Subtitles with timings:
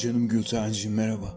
[0.00, 1.34] Canım Gültenciğim merhaba.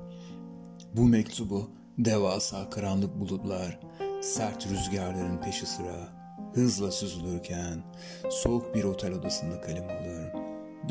[0.96, 3.80] Bu mektubu devasa karanlık bulutlar,
[4.22, 6.10] sert rüzgarların peşi sıra
[6.54, 7.84] hızla süzülürken
[8.30, 10.40] soğuk bir otel odasında kalem alıyorum.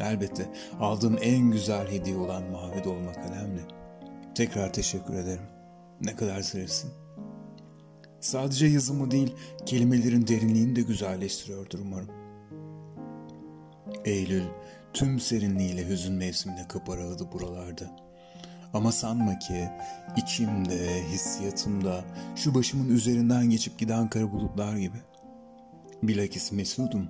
[0.00, 3.62] Elbette aldığım en güzel hediye olan mavi dolma kalemle.
[4.34, 5.46] Tekrar teşekkür ederim.
[6.00, 6.90] Ne kadar zarifsin.
[8.20, 9.34] Sadece yazımı değil,
[9.66, 12.10] kelimelerin derinliğini de güzelleştiriyordur umarım.
[14.04, 14.44] Eylül
[14.94, 17.84] tüm serinliğiyle hüzün mevsimine kaparaladı buralarda.
[18.74, 19.68] Ama sanma ki
[20.16, 22.04] içimde, hissiyatımda
[22.36, 24.96] şu başımın üzerinden geçip giden kara bulutlar gibi.
[26.02, 27.08] Bilakis mesudum.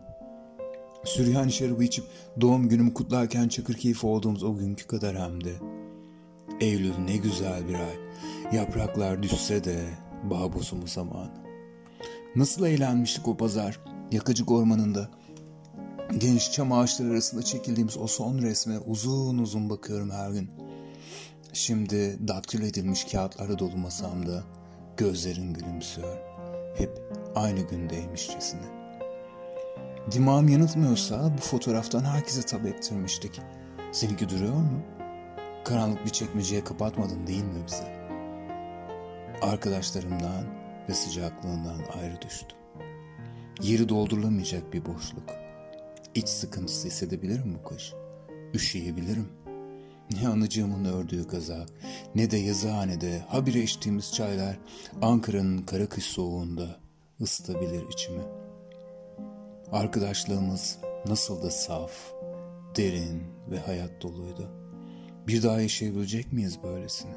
[1.05, 2.05] Süryan şarabı içip
[2.41, 5.53] doğum günümü kutlarken çakır keyif olduğumuz o günkü kadar hem de.
[6.61, 7.97] Eylül ne güzel bir ay.
[8.53, 9.85] Yapraklar düşse de
[10.23, 11.31] bağ bozumu zamanı.
[12.37, 13.81] Nasıl eğlenmiştik o pazar
[14.13, 15.11] yakacık ormanında.
[16.19, 20.51] Genç çam ağaçları arasında çekildiğimiz o son resme uzun uzun bakıyorum her gün.
[21.53, 24.45] Şimdi daktilo edilmiş kağıtlara dolu masamda
[24.97, 26.17] gözlerin gülümsüyor.
[26.77, 27.03] Hep
[27.35, 28.83] aynı gündeymişçesine.
[30.11, 33.41] Dimağım yanıltmıyorsa bu fotoğraftan herkese tab ettirmiştik.
[33.93, 34.83] Seninki duruyor mu?
[35.65, 38.09] Karanlık bir çekmeceye kapatmadın değil mi bize?
[39.43, 40.45] Arkadaşlarımdan
[40.89, 42.59] ve sıcaklığından ayrı düştüm.
[43.63, 45.42] Yeri doldurulamayacak bir boşluk.
[46.15, 47.93] İç sıkıntısı hissedebilirim bu kış.
[48.55, 49.29] Üşüyebilirim.
[50.23, 51.69] Ne anacığımın ördüğü kazak,
[52.15, 54.59] ne de yazıhanede habire içtiğimiz çaylar
[55.03, 56.81] Ankara'nın kara kış soğuğunda
[57.21, 58.23] ısıtabilir içimi.
[59.73, 61.93] Arkadaşlığımız nasıl da saf,
[62.77, 64.51] derin ve hayat doluydu.
[65.27, 67.15] Bir daha yaşayabilecek miyiz böylesini?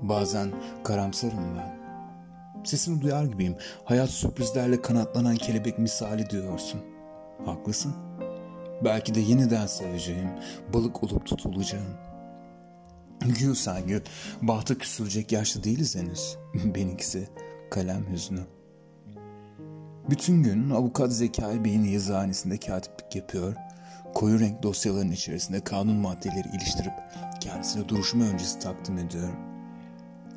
[0.00, 0.52] Bazen
[0.84, 1.86] karamsarım ben.
[2.64, 3.56] Sesini duyar gibiyim.
[3.84, 6.95] Hayat sürprizlerle kanatlanan kelebek misali diyorsun.
[7.44, 7.94] Haklısın.
[8.84, 10.28] Belki de yeniden seveceğim,
[10.74, 11.86] balık olup tutulacağım.
[13.20, 14.00] Gül sen gül,
[14.42, 16.36] bahtı küsülecek yaşta değiliz henüz.
[16.74, 17.28] Benimkisi
[17.70, 18.40] kalem hüznü.
[20.10, 23.54] Bütün gün avukat Zekai Bey'in yazıhanesinde katiplik yapıyor,
[24.14, 26.92] koyu renk dosyaların içerisinde kanun maddeleri iliştirip
[27.40, 29.55] kendisine duruşma öncesi takdim ediyorum.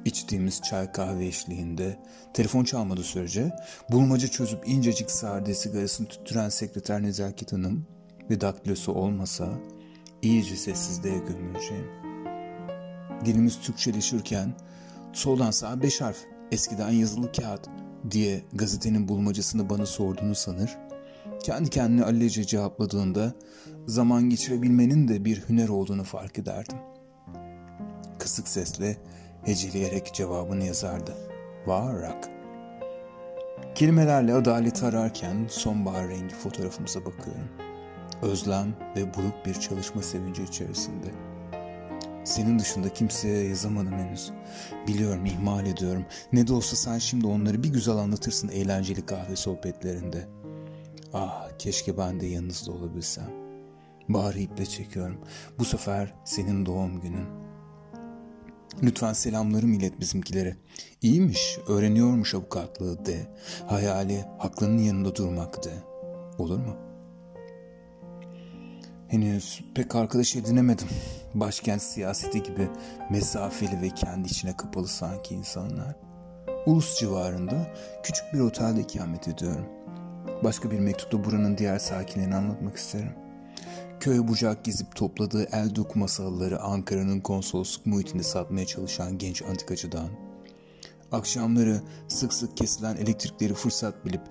[0.06, 2.00] İçtiğimiz çay kahve eşliğinde
[2.34, 3.52] telefon çalmadığı sürece
[3.92, 7.86] bulmaca çözüp incecik sade sigarasını tüttüren sekreter Nezaket Hanım
[8.30, 9.50] ve daktilosu olmasa
[10.22, 11.88] iyice sessizliğe gömüleceğim.
[13.26, 14.54] Dilimiz Türkçeleşirken
[15.14, 16.18] soldan sağa beş harf
[16.52, 17.70] eskiden yazılı kağıt
[18.12, 20.78] diye gazetenin bulmacasını bana sorduğunu sanır.
[21.44, 23.34] Kendi kendine allece cevapladığında
[23.88, 26.78] zaman geçirebilmenin de bir hüner olduğunu fark ederdim.
[28.20, 28.98] Kısık sesle
[29.44, 31.14] heceleyerek cevabını yazardı.
[31.66, 32.30] Varak.
[33.76, 37.50] Kelimelerle adaleti ararken sonbahar rengi fotoğrafımıza bakıyorum.
[38.22, 41.08] Özlem ve buruk bir çalışma sevinci içerisinde.
[42.24, 44.32] Senin dışında kimseye yazamadım henüz.
[44.88, 46.06] Biliyorum ihmal ediyorum.
[46.34, 50.28] Ne de olsa sen şimdi onları bir güzel anlatırsın eğlenceli kahve sohbetlerinde.
[51.14, 53.30] Ah keşke ben de yanınızda olabilsem.
[54.10, 55.18] Bari iple çekiyorum.
[55.60, 57.39] Bu sefer senin doğum günün.
[58.84, 60.56] Lütfen selamlarımı ilet bizimkilere.
[61.02, 63.28] İyiymiş, öğreniyormuş avukatlığı de.
[63.68, 65.74] Hayali haklının yanında durmak de.
[66.38, 66.76] Olur mu?
[69.08, 70.88] Henüz pek arkadaş edinemedim.
[71.34, 72.68] Başkent siyaseti gibi
[73.10, 75.96] mesafeli ve kendi içine kapalı sanki insanlar.
[76.66, 77.68] Ulus civarında
[78.04, 79.66] küçük bir otelde ikamet ediyorum.
[80.44, 83.29] Başka bir mektupta buranın diğer sakinlerini anlatmak isterim.
[84.00, 90.10] Köy bucak gezip topladığı el dokuma salıları Ankara'nın konsolosluk muhitinde satmaya çalışan genç antikacıdan,
[91.12, 94.22] akşamları sık sık kesilen elektrikleri fırsat bilip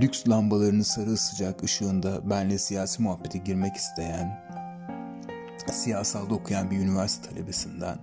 [0.00, 4.44] lüks lambalarının sarı sıcak ışığında benle siyasi muhabbete girmek isteyen,
[5.72, 7.98] siyasalda okuyan bir üniversite talebesinden,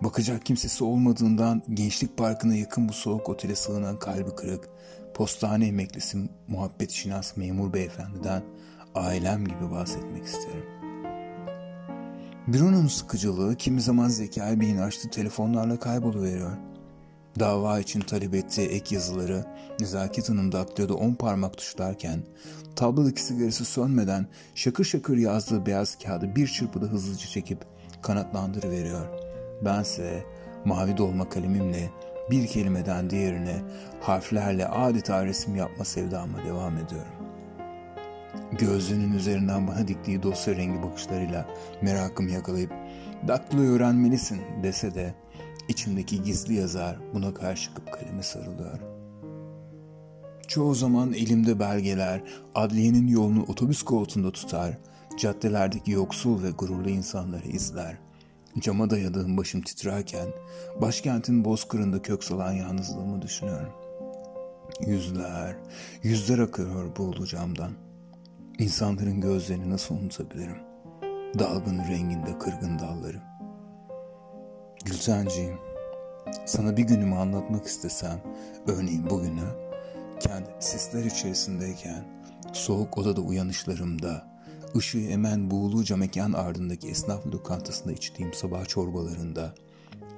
[0.00, 4.68] bakacak kimsesi olmadığından gençlik parkına yakın bu soğuk otele sığınan kalbi kırık,
[5.14, 6.18] postane emeklisi
[6.48, 8.42] muhabbet şinas memur beyefendiden
[8.94, 10.64] ailem gibi bahsetmek isterim.
[12.46, 16.52] Büronun sıkıcılığı kimi zaman Zekai Bey'in açtığı telefonlarla kayboluveriyor.
[17.38, 19.44] Dava için talep ettiği ek yazıları
[19.80, 22.22] Nezaket Hanım daktiloda on parmak tuşlarken
[22.76, 27.58] tablodaki sigarası sönmeden şakır şakır yazdığı beyaz kağıdı bir çırpıda hızlıca çekip
[28.02, 29.06] kanatlandırıveriyor.
[29.64, 30.22] Bense
[30.64, 31.90] mavi dolma kalemimle
[32.30, 33.62] bir kelimeden diğerine
[34.00, 37.23] harflerle adeta resim yapma sevdama devam ediyorum.
[38.58, 41.48] Gözlüğünün üzerinden bana diktiği dosya rengi bakışlarıyla
[41.82, 42.72] merakımı yakalayıp
[43.28, 45.14] daktiloyu öğrenmelisin dese de
[45.68, 48.78] içimdeki gizli yazar buna karşı kaleme sarılıyor.
[50.48, 52.22] Çoğu zaman elimde belgeler
[52.54, 54.78] adliyenin yolunu otobüs koltuğunda tutar,
[55.18, 57.98] caddelerdeki yoksul ve gururlu insanları izler,
[58.58, 60.28] Cama dayadığım başım titrerken
[60.80, 63.72] başkentin bozkırında kök salan yalnızlığımı düşünüyorum.
[64.86, 65.56] Yüzler,
[66.02, 67.72] yüzler akıyor bu camdan.
[68.58, 70.58] İnsanların gözlerini nasıl unutabilirim?
[71.38, 73.22] Dalgın renginde kırgın dalları.
[74.84, 75.58] Gülsenciğim,
[76.46, 78.20] sana bir günümü anlatmak istesem,
[78.66, 79.44] örneğin bugünü,
[80.20, 82.04] kendi sisler içerisindeyken,
[82.52, 84.26] soğuk odada uyanışlarımda,
[84.76, 89.54] ışığı emen buğuluca mekan ardındaki esnaf lokantasında içtiğim sabah çorbalarında,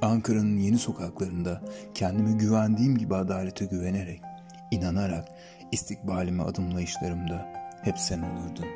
[0.02, 1.62] Ankara'nın yeni sokaklarında
[1.94, 4.22] kendime güvendiğim gibi adalete güvenerek,
[4.70, 5.28] inanarak
[5.72, 8.66] istikbalime adımlayışlarımda hep sen olurdun.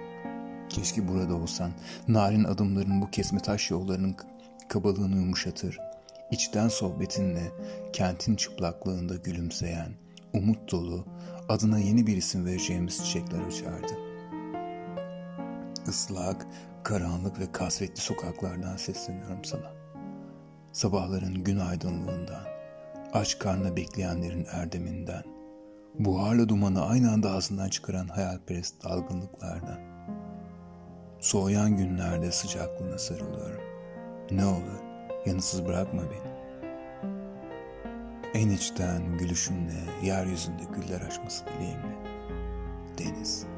[0.68, 1.70] Keşke burada olsan,
[2.08, 4.16] narin adımların bu kesme taş yollarının
[4.68, 5.78] kabalığını yumuşatır,
[6.30, 7.52] içten sohbetinle
[7.92, 9.92] kentin çıplaklığında gülümseyen,
[10.32, 11.06] umut dolu,
[11.48, 13.92] adına yeni bir isim vereceğimiz çiçekler açardı.
[15.88, 16.46] Islak,
[16.82, 19.72] karanlık ve kasvetli sokaklardan sesleniyorum sana.
[20.72, 22.44] Sabahların gün aydınlığından,
[23.12, 25.22] aç karnına bekleyenlerin erdeminden,
[25.98, 29.78] buharla dumanı aynı anda ağzından çıkaran hayalperest dalgınlıklardan.
[31.20, 33.60] Soğuyan günlerde sıcaklığına sarılıyorum.
[34.30, 34.80] Ne olur
[35.26, 36.30] yanısız bırakma beni.
[38.34, 41.96] En içten gülüşünle yeryüzünde güller açması dileğimle.
[42.98, 43.49] Deniz.